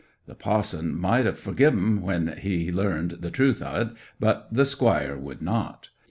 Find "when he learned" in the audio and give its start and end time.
2.01-3.17